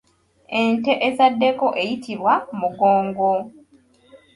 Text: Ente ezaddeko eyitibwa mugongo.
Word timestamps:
Ente 0.61 0.91
ezaddeko 1.07 1.67
eyitibwa 1.81 2.33
mugongo. 2.59 3.31